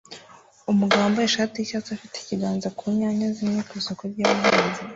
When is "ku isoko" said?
3.67-4.01